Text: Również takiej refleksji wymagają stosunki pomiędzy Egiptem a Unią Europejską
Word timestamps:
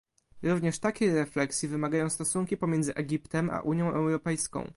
Również 0.43 0.79
takiej 0.79 1.13
refleksji 1.15 1.67
wymagają 1.69 2.09
stosunki 2.09 2.57
pomiędzy 2.57 2.95
Egiptem 2.95 3.49
a 3.49 3.59
Unią 3.61 3.93
Europejską 3.93 4.69